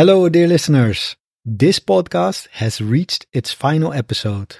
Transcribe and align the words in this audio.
Hello, 0.00 0.30
dear 0.30 0.48
listeners. 0.48 1.14
This 1.44 1.78
podcast 1.78 2.48
has 2.52 2.80
reached 2.80 3.26
its 3.34 3.52
final 3.52 3.92
episode. 3.92 4.56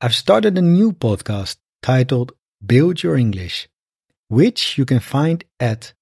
I've 0.00 0.12
started 0.12 0.58
a 0.58 0.60
new 0.60 0.90
podcast 0.90 1.58
titled 1.84 2.32
Build 2.66 3.00
Your 3.00 3.14
English, 3.14 3.68
which 4.26 4.76
you 4.76 4.84
can 4.84 4.98
find 4.98 5.44
at 5.60 5.94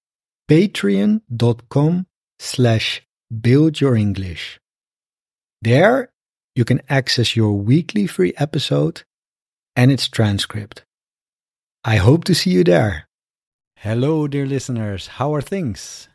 patreon.com 0.48 2.06
slash 2.38 3.02
buildyourenglish. 3.30 4.56
There, 5.60 6.10
you 6.56 6.64
can 6.64 6.80
access 6.88 7.36
your 7.36 7.52
weekly 7.52 8.06
free 8.06 8.32
episode 8.38 9.02
and 9.76 9.92
its 9.92 10.08
transcript. 10.08 10.86
I 11.84 11.96
hope 11.96 12.24
to 12.24 12.34
see 12.34 12.52
you 12.52 12.64
there. 12.64 13.08
Hello, 13.76 14.26
dear 14.26 14.46
listeners. 14.46 15.18
How 15.18 15.34
are 15.34 15.42
things? 15.42 16.08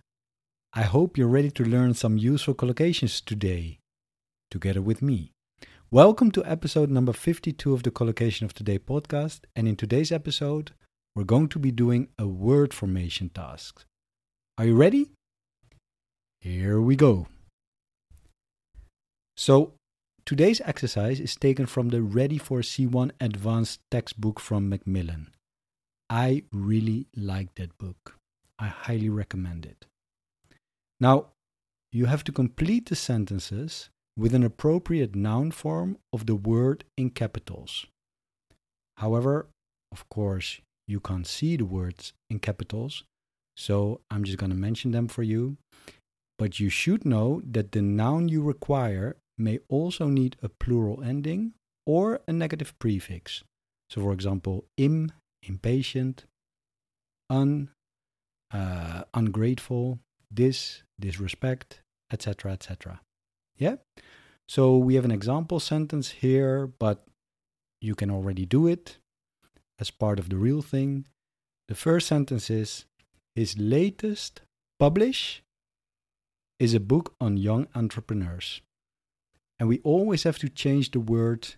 I 0.75 0.81
hope 0.81 1.19
you're 1.19 1.27
ready 1.27 1.51
to 1.51 1.63
learn 1.63 1.93
some 1.93 2.17
useful 2.17 2.55
collocations 2.55 3.23
today, 3.23 3.77
together 4.49 4.81
with 4.81 5.03
me. 5.03 5.29
Welcome 5.91 6.31
to 6.31 6.43
episode 6.45 6.89
number 6.89 7.13
52 7.13 7.75
of 7.75 7.83
the 7.83 7.91
Collocation 7.91 8.45
of 8.45 8.55
Today 8.55 8.79
podcast. 8.79 9.41
And 9.55 9.67
in 9.67 9.75
today's 9.75 10.11
episode, 10.11 10.71
we're 11.15 11.25
going 11.25 11.49
to 11.49 11.59
be 11.59 11.69
doing 11.69 12.07
a 12.17 12.25
word 12.25 12.73
formation 12.73 13.29
task. 13.29 13.85
Are 14.57 14.65
you 14.65 14.75
ready? 14.75 15.11
Here 16.41 16.81
we 16.81 16.95
go. 16.95 17.27
So, 19.37 19.73
today's 20.25 20.59
exercise 20.61 21.19
is 21.19 21.35
taken 21.35 21.67
from 21.67 21.89
the 21.89 22.01
Ready 22.01 22.39
for 22.39 22.61
C1 22.61 23.11
Advanced 23.21 23.79
textbook 23.91 24.39
from 24.39 24.69
Macmillan. 24.69 25.35
I 26.09 26.45
really 26.51 27.05
like 27.15 27.53
that 27.57 27.77
book. 27.77 28.15
I 28.57 28.69
highly 28.69 29.09
recommend 29.09 29.67
it. 29.67 29.85
Now, 31.03 31.31
you 31.91 32.05
have 32.05 32.23
to 32.23 32.31
complete 32.31 32.85
the 32.85 32.95
sentences 32.95 33.89
with 34.15 34.33
an 34.33 34.43
appropriate 34.45 35.15
noun 35.15 35.51
form 35.51 35.97
of 36.13 36.27
the 36.27 36.35
word 36.35 36.85
in 36.95 37.09
capitals. 37.09 37.85
However, 38.95 39.47
of 39.91 40.07
course, 40.07 40.61
you 40.87 41.01
can't 41.01 41.27
see 41.27 41.57
the 41.57 41.65
words 41.65 42.13
in 42.29 42.39
capitals, 42.39 43.03
so 43.57 43.99
I'm 44.09 44.23
just 44.23 44.37
going 44.37 44.51
to 44.51 44.65
mention 44.67 44.91
them 44.91 45.09
for 45.09 45.23
you. 45.23 45.57
But 46.39 46.61
you 46.61 46.69
should 46.69 47.03
know 47.03 47.41
that 47.51 47.73
the 47.73 47.81
noun 47.81 48.29
you 48.29 48.41
require 48.41 49.17
may 49.37 49.59
also 49.67 50.07
need 50.07 50.37
a 50.41 50.47
plural 50.47 51.03
ending 51.03 51.51
or 51.85 52.21
a 52.29 52.31
negative 52.31 52.79
prefix. 52.79 53.43
So, 53.89 53.99
for 53.99 54.13
example, 54.13 54.63
im, 54.77 55.11
impatient, 55.45 56.23
un, 57.29 57.71
uh, 58.51 59.03
ungrateful, 59.13 59.99
dis, 60.33 60.83
disrespect, 60.99 61.81
etc., 62.11 62.51
etc. 62.51 63.01
Yeah? 63.57 63.75
So 64.47 64.77
we 64.77 64.95
have 64.95 65.05
an 65.05 65.11
example 65.11 65.59
sentence 65.59 66.09
here, 66.09 66.67
but 66.67 67.05
you 67.81 67.95
can 67.95 68.11
already 68.11 68.45
do 68.45 68.67
it 68.67 68.97
as 69.79 69.91
part 69.91 70.19
of 70.19 70.29
the 70.29 70.37
real 70.37 70.61
thing. 70.61 71.05
The 71.67 71.75
first 71.75 72.07
sentence 72.07 72.49
is 72.49 72.85
His 73.35 73.57
latest 73.57 74.41
publish 74.79 75.43
is 76.59 76.73
a 76.73 76.79
book 76.79 77.15
on 77.19 77.37
young 77.37 77.67
entrepreneurs. 77.75 78.61
And 79.59 79.69
we 79.69 79.79
always 79.79 80.23
have 80.23 80.39
to 80.39 80.49
change 80.49 80.91
the 80.91 80.99
word 80.99 81.55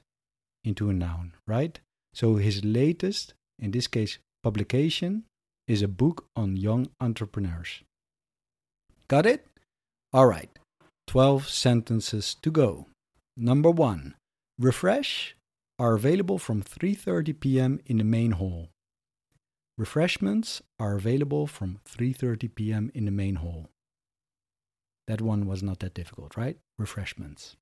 into 0.64 0.90
a 0.90 0.94
noun, 0.94 1.34
right? 1.48 1.80
So 2.14 2.36
his 2.36 2.64
latest, 2.64 3.34
in 3.60 3.72
this 3.72 3.88
case, 3.88 4.20
publication, 4.44 5.24
is 5.68 5.82
a 5.82 5.88
book 5.88 6.28
on 6.36 6.58
young 6.58 6.88
entrepreneurs. 7.00 7.84
Got 9.08 9.26
it? 9.26 9.46
All 10.14 10.26
right. 10.28 10.50
12 11.08 11.48
sentences 11.48 12.36
to 12.42 12.50
go. 12.50 12.88
Number 13.38 13.70
1. 13.70 14.16
Refresh 14.58 15.36
are 15.78 15.96
available 15.96 16.40
from 16.40 16.64
3:30 16.64 17.40
p.m. 17.40 17.80
in 17.86 17.98
the 17.98 18.04
main 18.04 18.32
hall. 18.32 18.70
Refreshments 19.78 20.62
are 20.80 20.96
available 20.96 21.48
from 21.48 21.80
3:30 21.86 22.56
p.m. 22.56 22.92
in 22.94 23.06
the 23.06 23.12
main 23.12 23.36
hall. 23.36 23.70
That 25.08 25.22
one 25.22 25.46
was 25.46 25.62
not 25.62 25.80
that 25.80 25.94
difficult, 25.94 26.38
right? 26.38 26.58
Refreshments. 26.80 27.58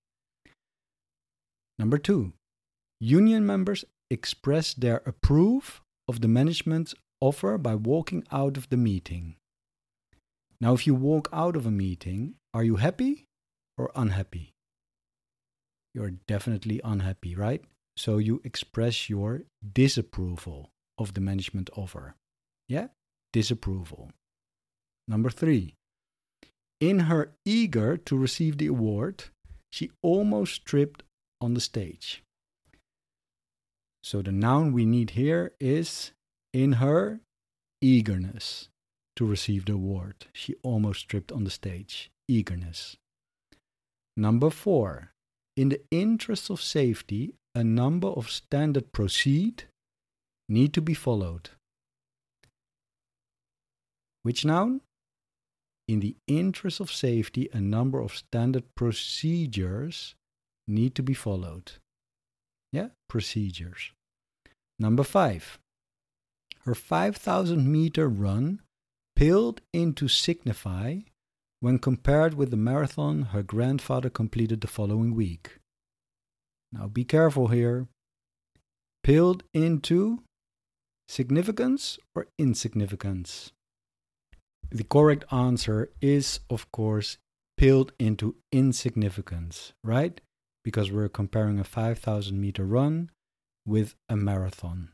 Number 1.79 1.97
2. 1.97 2.33
Union 2.99 3.45
members 3.45 3.83
express 4.09 4.73
their 4.73 5.01
approve 5.05 5.81
of 6.07 6.21
the 6.21 6.27
management's 6.27 6.93
offer 7.19 7.57
by 7.57 7.75
walking 7.75 8.23
out 8.31 8.55
of 8.55 8.69
the 8.69 8.77
meeting. 8.77 9.35
Now, 10.63 10.73
if 10.73 10.87
you 10.87 10.95
walk 10.95 11.27
out 11.33 11.57
of 11.57 11.65
a 11.65 11.71
meeting, 11.71 12.35
are 12.53 12.63
you 12.63 12.77
happy 12.77 13.25
or 13.77 13.91
unhappy? 13.95 14.53
You're 15.93 16.11
definitely 16.25 16.79
unhappy, 16.85 17.35
right? 17.35 17.61
So 17.97 18.17
you 18.17 18.39
express 18.45 19.09
your 19.09 19.41
disapproval 19.73 20.69
of 20.97 21.15
the 21.15 21.19
management 21.19 21.69
offer. 21.75 22.15
Yeah? 22.69 22.87
Disapproval. 23.33 24.11
Number 25.05 25.29
three, 25.29 25.75
in 26.79 27.11
her 27.11 27.33
eager 27.43 27.97
to 27.97 28.15
receive 28.15 28.57
the 28.57 28.67
award, 28.67 29.25
she 29.69 29.91
almost 30.01 30.63
tripped 30.63 31.03
on 31.41 31.55
the 31.55 31.59
stage. 31.59 32.23
So 34.01 34.21
the 34.21 34.31
noun 34.31 34.71
we 34.71 34.85
need 34.85 35.09
here 35.09 35.51
is 35.59 36.13
in 36.53 36.79
her 36.79 37.19
eagerness 37.81 38.69
to 39.15 39.25
receive 39.25 39.65
the 39.65 39.73
award. 39.73 40.25
She 40.33 40.55
almost 40.63 41.07
tripped 41.07 41.31
on 41.31 41.43
the 41.43 41.49
stage. 41.49 42.09
Eagerness. 42.27 42.97
Number 44.15 44.49
four, 44.49 45.11
in 45.55 45.69
the 45.69 45.81
interest 45.91 46.49
of 46.49 46.61
safety, 46.61 47.33
a 47.55 47.63
number 47.63 48.07
of 48.07 48.29
standard 48.29 48.91
proceed 48.91 49.65
need 50.49 50.73
to 50.73 50.81
be 50.81 50.93
followed. 50.93 51.51
Which 54.23 54.45
noun? 54.45 54.81
In 55.87 55.99
the 55.99 56.15
interest 56.27 56.79
of 56.79 56.91
safety, 56.91 57.49
a 57.51 57.59
number 57.59 57.99
of 57.99 58.15
standard 58.15 58.63
procedures 58.75 60.15
need 60.67 60.95
to 60.95 61.03
be 61.03 61.13
followed. 61.13 61.73
Yeah, 62.71 62.89
procedures. 63.09 63.91
Number 64.79 65.03
five, 65.03 65.59
her 66.65 66.73
5,000 66.73 67.69
meter 67.71 68.07
run 68.07 68.61
paled 69.15 69.61
into 69.71 70.07
signify 70.07 70.99
when 71.59 71.79
compared 71.79 72.33
with 72.33 72.51
the 72.51 72.57
marathon 72.57 73.23
her 73.33 73.43
grandfather 73.43 74.09
completed 74.09 74.61
the 74.61 74.67
following 74.67 75.15
week. 75.15 75.59
Now 76.71 76.87
be 76.87 77.03
careful 77.03 77.47
here. 77.47 77.87
Paled 79.03 79.43
into 79.53 80.23
significance 81.07 81.99
or 82.15 82.27
insignificance? 82.39 83.51
The 84.71 84.83
correct 84.83 85.25
answer 85.31 85.89
is, 86.01 86.39
of 86.49 86.71
course, 86.71 87.17
paled 87.57 87.91
into 87.99 88.35
insignificance, 88.51 89.73
right? 89.83 90.19
Because 90.63 90.91
we're 90.91 91.09
comparing 91.09 91.59
a 91.59 91.63
5,000 91.63 92.39
meter 92.39 92.65
run 92.65 93.11
with 93.65 93.95
a 94.09 94.15
marathon. 94.15 94.89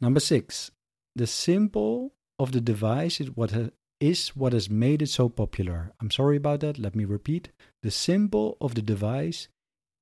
Number 0.00 0.20
six, 0.20 0.70
the 1.16 1.26
symbol 1.26 2.12
of 2.38 2.52
the 2.52 2.60
device 2.60 3.20
is 3.20 3.30
what, 3.36 3.50
ha- 3.52 3.70
is 4.00 4.30
what 4.30 4.52
has 4.52 4.68
made 4.68 5.02
it 5.02 5.08
so 5.08 5.28
popular. 5.28 5.92
I'm 6.00 6.10
sorry 6.10 6.36
about 6.36 6.60
that. 6.60 6.78
Let 6.78 6.94
me 6.94 7.04
repeat. 7.04 7.50
The 7.82 7.90
symbol 7.90 8.56
of 8.60 8.74
the 8.74 8.82
device 8.82 9.48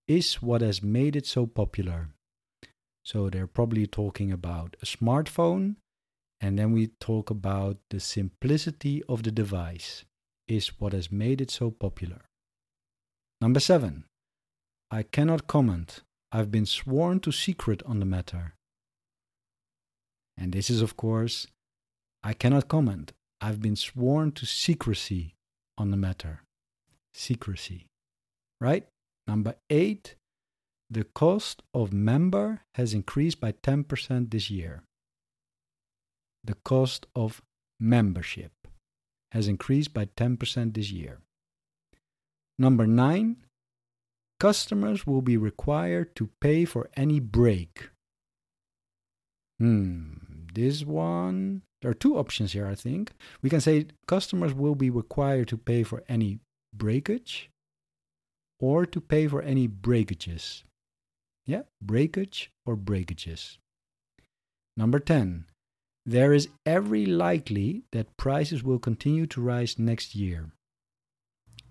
is 0.09 0.43
what 0.43 0.61
has 0.61 0.83
made 0.83 1.17
it 1.17 1.27
so 1.27 1.47
popular. 1.47 2.09
So 3.05 3.29
they're 3.29 3.47
probably 3.47 3.87
talking 3.87 4.33
about 4.33 4.77
a 4.83 4.87
smartphone. 4.87 5.77
And 6.41 6.59
then 6.59 6.73
we 6.73 6.89
talk 7.01 7.29
about 7.31 7.77
the 7.91 8.01
simplicity 8.01 9.03
of 9.09 9.23
the 9.23 9.31
device 9.31 10.05
is 10.49 10.81
what 10.81 10.93
has 10.93 11.13
made 11.13 11.41
it 11.41 11.51
so 11.51 11.71
popular. 11.71 12.23
Number 13.41 13.61
seven, 13.61 14.05
I 14.91 15.03
cannot 15.03 15.47
comment. 15.47 16.01
I've 16.33 16.51
been 16.51 16.67
sworn 16.67 17.21
to 17.21 17.33
secret 17.33 17.83
on 17.85 18.01
the 18.01 18.07
matter. 18.07 18.55
And 20.37 20.53
this 20.53 20.71
is, 20.71 20.81
of 20.81 20.97
course, 20.97 21.47
I 22.23 22.35
cannot 22.35 22.69
comment. 22.69 23.13
I've 23.41 23.63
been 23.63 23.77
sworn 23.77 24.33
to 24.33 24.47
secrecy 24.47 25.35
on 25.79 25.91
the 25.91 25.97
matter. 25.97 26.43
Secrecy. 27.15 27.87
Right? 28.61 28.87
Number 29.27 29.55
eight, 29.71 30.17
the 30.91 31.05
cost 31.05 31.63
of 31.73 31.93
member 31.93 32.61
has 32.75 32.93
increased 32.93 33.41
by 33.41 33.53
10% 33.53 34.31
this 34.31 34.51
year. 34.51 34.83
The 36.45 36.57
cost 36.65 37.07
of 37.15 37.41
membership 37.79 38.53
has 39.33 39.49
increased 39.49 39.95
by 39.95 40.07
10% 40.07 40.75
this 40.75 40.91
year. 40.91 41.21
Number 42.59 42.87
nine, 42.87 43.37
customers 44.39 45.07
will 45.07 45.23
be 45.23 45.37
required 45.37 46.15
to 46.17 46.29
pay 46.41 46.65
for 46.65 46.91
any 46.95 47.21
break. 47.21 47.91
Hmm, 49.59 50.15
this 50.53 50.85
one 50.85 51.63
there 51.83 51.91
are 51.91 51.95
two 51.95 52.17
options 52.17 52.53
here, 52.53 52.67
I 52.67 52.75
think. 52.75 53.13
We 53.43 53.51
can 53.51 53.61
say 53.61 53.87
customers 54.07 54.53
will 54.53 54.75
be 54.75 54.91
required 54.91 55.49
to 55.49 55.57
pay 55.57 55.83
for 55.83 56.03
any 56.09 56.41
breakage 56.75 57.51
or 58.61 58.85
to 58.87 59.01
pay 59.01 59.27
for 59.29 59.41
any 59.43 59.67
breakages. 59.67 60.65
Yeah, 61.47 61.63
breakage 61.83 62.51
or 62.67 62.77
breakages. 62.77 63.59
Number 64.77 64.99
10. 64.99 65.47
There 66.07 66.33
is 66.33 66.49
every 66.67 67.07
likely 67.07 67.85
that 67.93 68.17
prices 68.17 68.63
will 68.63 68.79
continue 68.79 69.27
to 69.27 69.41
rise 69.41 69.79
next 69.79 70.15
year. 70.15 70.53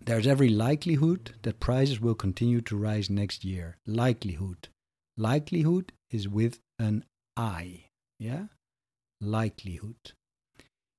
There's 0.05 0.27
every 0.27 0.49
likelihood 0.49 1.35
that 1.43 1.59
prices 1.59 1.99
will 1.99 2.15
continue 2.15 2.61
to 2.61 2.77
rise 2.77 3.09
next 3.09 3.43
year. 3.43 3.77
Likelihood. 3.85 4.69
Likelihood 5.17 5.91
is 6.09 6.27
with 6.27 6.59
an 6.77 7.05
I. 7.35 7.85
Yeah? 8.19 8.45
Likelihood. 9.21 10.13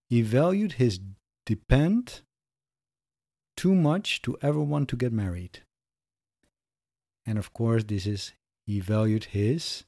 He 0.09 0.23
valued 0.23 0.73
his 0.73 1.01
depend 1.47 2.23
too 3.57 3.75
much 3.75 4.23
to 4.23 4.37
ever 4.43 4.61
want 4.61 4.89
to 4.89 4.97
get 4.97 5.13
married. 5.13 5.61
And 7.27 7.39
of 7.39 7.53
course, 7.53 7.85
this 7.85 8.07
is 8.07 8.33
he 8.67 8.81
valued 8.81 9.25
his 9.25 9.85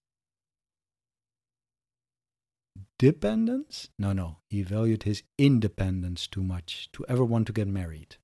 dependence? 2.98 3.88
No, 3.98 4.12
no. 4.12 4.38
He 4.48 4.62
valued 4.62 5.02
his 5.02 5.22
independence 5.38 6.26
too 6.26 6.42
much 6.42 6.88
to 6.92 7.04
ever 7.08 7.24
want 7.24 7.46
to 7.48 7.52
get 7.52 7.68
married. 7.68 8.16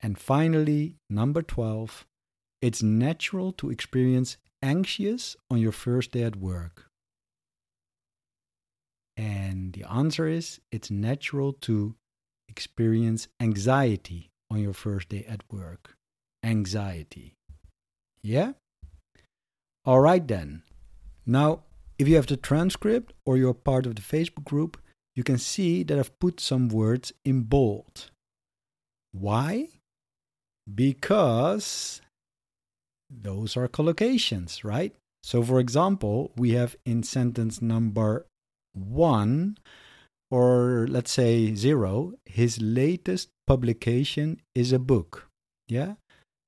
And 0.00 0.18
finally, 0.18 0.96
number 1.08 1.42
12, 1.42 2.06
it's 2.60 2.82
natural 2.82 3.52
to 3.52 3.70
experience 3.70 4.36
anxious 4.62 5.36
on 5.50 5.58
your 5.58 5.72
first 5.72 6.12
day 6.12 6.22
at 6.22 6.36
work. 6.36 6.91
The 9.72 9.84
answer 9.84 10.26
is 10.28 10.60
it's 10.70 10.90
natural 10.90 11.54
to 11.64 11.94
experience 12.48 13.28
anxiety 13.40 14.30
on 14.50 14.58
your 14.60 14.74
first 14.74 15.08
day 15.08 15.24
at 15.26 15.42
work. 15.50 15.96
Anxiety. 16.44 17.34
Yeah? 18.22 18.52
All 19.84 20.00
right 20.00 20.26
then. 20.26 20.62
Now, 21.24 21.62
if 21.98 22.06
you 22.06 22.16
have 22.16 22.26
the 22.26 22.36
transcript 22.36 23.14
or 23.24 23.36
you're 23.36 23.54
part 23.54 23.86
of 23.86 23.94
the 23.94 24.02
Facebook 24.02 24.44
group, 24.44 24.76
you 25.14 25.22
can 25.22 25.38
see 25.38 25.82
that 25.84 25.98
I've 25.98 26.18
put 26.18 26.40
some 26.40 26.68
words 26.68 27.12
in 27.24 27.42
bold. 27.42 28.10
Why? 29.12 29.68
Because 30.72 32.00
those 33.10 33.56
are 33.56 33.68
collocations, 33.68 34.64
right? 34.64 34.94
So, 35.22 35.42
for 35.42 35.60
example, 35.60 36.32
we 36.36 36.52
have 36.52 36.76
in 36.84 37.02
sentence 37.02 37.62
number 37.62 38.26
one, 38.74 39.58
or 40.30 40.86
let's 40.88 41.12
say 41.12 41.54
zero, 41.54 42.14
his 42.24 42.60
latest 42.60 43.28
publication 43.46 44.40
is 44.54 44.72
a 44.72 44.78
book. 44.78 45.28
Yeah? 45.68 45.94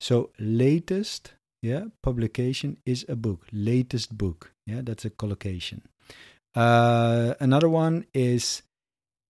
So, 0.01 0.31
latest 0.39 1.35
yeah 1.65 1.85
publication 2.03 2.77
is 2.85 3.07
a 3.09 3.17
book 3.17 3.47
latest 3.51 4.19
book 4.19 4.53
yeah 4.67 4.83
that's 4.83 5.07
a 5.07 5.11
collocation 5.11 5.81
uh, 6.55 7.35
another 7.41 7.71
one 7.71 8.05
is 8.13 8.63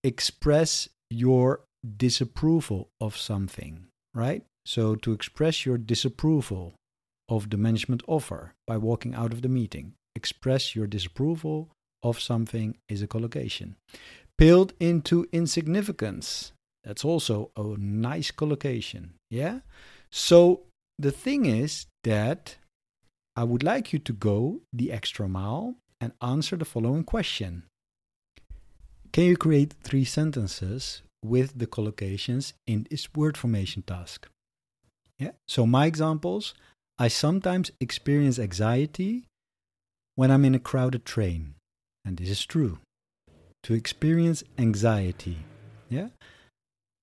express 0.03 0.89
your 1.09 1.61
disapproval 1.97 2.89
of 3.01 3.17
something 3.17 3.87
right 4.15 4.43
so 4.67 4.97
to 4.97 5.13
express 5.13 5.65
your 5.65 5.79
disapproval 5.79 6.75
of 7.29 7.51
the 7.51 7.57
management 7.57 8.03
offer 8.09 8.53
by 8.67 8.77
walking 8.77 9.15
out 9.15 9.33
of 9.33 9.43
the 9.43 9.49
meeting 9.49 9.95
express 10.17 10.75
your 10.75 10.89
disapproval 10.89 11.71
of 12.05 12.21
something 12.21 12.77
is 12.89 13.03
a 13.03 13.09
collocation 13.09 13.75
peeled 14.39 14.73
into 14.79 15.27
insignificance 15.33 16.53
that's 16.85 17.05
also 17.05 17.51
a 17.57 17.65
nice 17.79 18.31
collocation 18.31 19.15
yeah 19.31 19.61
so 20.11 20.63
the 20.99 21.11
thing 21.11 21.47
is 21.47 21.87
that 22.05 22.57
I 23.37 23.43
would 23.43 23.65
like 23.65 23.93
you 23.93 23.99
to 23.99 24.13
go 24.13 24.61
the 24.73 24.93
extra 24.93 25.29
mile 25.29 25.75
and 26.01 26.13
answer 26.23 26.57
the 26.57 26.65
following 26.65 27.03
question 27.03 27.65
Can 29.13 29.25
you 29.25 29.37
create 29.37 29.75
three 29.83 30.05
sentences 30.05 31.03
with 31.25 31.59
the 31.59 31.67
collocations 31.67 32.53
in 32.67 32.87
this 32.91 33.13
word 33.15 33.37
formation 33.37 33.83
task? 33.83 34.29
Yeah. 35.19 35.33
So 35.49 35.67
my 35.67 35.87
examples, 35.87 36.55
I 36.99 37.09
sometimes 37.09 37.73
experience 37.81 38.39
anxiety 38.39 39.25
when 40.15 40.31
I'm 40.31 40.45
in 40.45 40.55
a 40.55 40.61
crowded 40.61 41.05
train. 41.05 41.54
And 42.05 42.17
this 42.17 42.29
is 42.29 42.45
true. 42.45 42.79
To 43.65 43.75
experience 43.75 44.45
anxiety. 44.59 45.39
Yeah. 45.89 46.09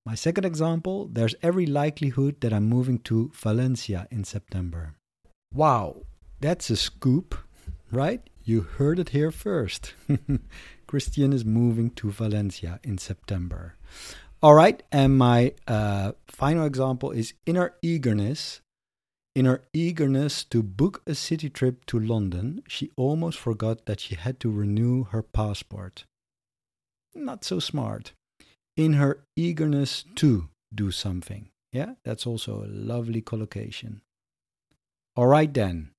My 0.04 0.14
second 0.14 0.44
example, 0.44 1.08
there's 1.12 1.34
every 1.42 1.66
likelihood 1.66 2.40
that 2.40 2.52
I'm 2.52 2.68
moving 2.68 2.98
to 3.00 3.30
Valencia 3.34 4.08
in 4.10 4.24
September. 4.24 4.94
Wow, 5.54 6.02
that's 6.40 6.70
a 6.70 6.76
scoop, 6.76 7.36
right? 7.90 8.20
You 8.42 8.62
heard 8.62 8.98
it 8.98 9.10
here 9.10 9.30
first. 9.30 9.94
Christian 10.86 11.32
is 11.32 11.44
moving 11.44 11.90
to 11.90 12.10
Valencia 12.10 12.80
in 12.82 12.98
September. 12.98 13.76
All 14.42 14.54
right, 14.54 14.82
and 14.90 15.16
my 15.16 15.52
uh, 15.68 16.12
final 16.26 16.66
example 16.66 17.12
is 17.12 17.34
in 17.46 17.54
her 17.54 17.74
eagerness. 17.82 18.61
In 19.34 19.46
her 19.46 19.62
eagerness 19.72 20.44
to 20.44 20.62
book 20.62 21.02
a 21.06 21.14
city 21.14 21.48
trip 21.48 21.86
to 21.86 21.98
London, 21.98 22.62
she 22.68 22.90
almost 22.96 23.38
forgot 23.38 23.86
that 23.86 24.00
she 24.00 24.14
had 24.14 24.38
to 24.40 24.50
renew 24.50 25.04
her 25.04 25.22
passport. 25.22 26.04
Not 27.14 27.44
so 27.44 27.58
smart 27.58 28.12
in 28.76 28.94
her 28.94 29.24
eagerness 29.36 30.04
to 30.16 30.48
do 30.74 30.90
something. 30.90 31.48
Yeah, 31.72 31.94
that's 32.04 32.26
also 32.26 32.62
a 32.62 32.68
lovely 32.68 33.22
collocation. 33.22 34.02
All 35.16 35.26
right, 35.26 35.52
then. 35.52 35.90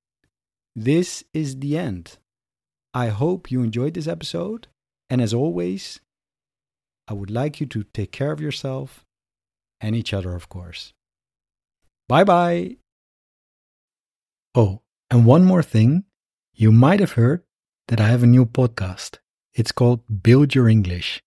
This 0.76 1.24
is 1.34 1.60
the 1.60 1.78
end. 1.78 2.18
I 2.94 3.08
hope 3.08 3.52
you 3.52 3.64
enjoyed 3.64 3.96
this 3.96 4.08
episode. 4.08 4.68
And 5.10 5.22
as 5.22 5.34
always, 5.34 6.00
I 7.08 7.14
would 7.14 7.30
like 7.30 7.60
you 7.60 7.68
to 7.68 7.84
take 7.84 8.12
care 8.12 8.32
of 8.32 8.42
yourself 8.42 9.06
and 9.82 9.96
each 9.96 10.14
other, 10.14 10.36
of 10.36 10.50
course. 10.50 10.94
Bye 12.08 12.24
bye. 12.24 12.78
Oh, 14.56 14.82
and 15.10 15.26
one 15.26 15.44
more 15.46 15.64
thing. 15.64 16.04
You 16.54 16.72
might 16.72 17.00
have 17.00 17.14
heard 17.14 17.44
that 17.88 18.00
I 18.00 18.10
have 18.10 18.22
a 18.22 18.28
new 18.28 18.46
podcast. 18.46 19.18
It's 19.56 19.72
called 19.72 20.22
Build 20.22 20.54
Your 20.54 20.70
English. 20.70 21.24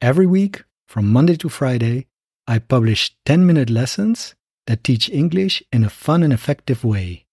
Every 0.00 0.26
week, 0.26 0.64
from 0.88 1.12
Monday 1.12 1.36
to 1.36 1.50
Friday, 1.50 2.06
I 2.46 2.58
publish 2.58 3.14
10 3.26 3.44
minute 3.44 3.68
lessons 3.68 4.34
that 4.66 4.84
teach 4.84 5.10
English 5.10 5.62
in 5.70 5.84
a 5.84 5.90
fun 5.90 6.22
and 6.22 6.32
effective 6.32 6.82
way. 6.82 7.26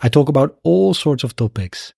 I 0.00 0.08
talk 0.08 0.28
about 0.28 0.56
all 0.62 0.94
sorts 0.94 1.24
of 1.24 1.34
topics, 1.34 1.92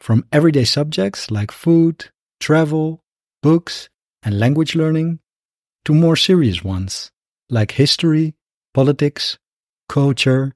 from 0.00 0.26
everyday 0.32 0.64
subjects 0.64 1.30
like 1.30 1.52
food, 1.52 2.10
travel, 2.40 3.04
books, 3.44 3.88
and 4.24 4.40
language 4.40 4.74
learning, 4.74 5.20
to 5.84 5.94
more 5.94 6.16
serious 6.16 6.64
ones 6.64 7.12
like 7.48 7.72
history, 7.72 8.34
politics, 8.74 9.38
culture, 9.88 10.55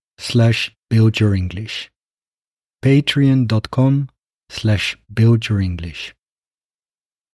slash 0.21 0.75
build 0.89 1.19
your 1.19 1.33
English. 1.35 1.91
Patreon.com 2.83 4.09
slash 4.49 4.97
build 5.11 5.49
your 5.49 5.59
English. 5.59 6.13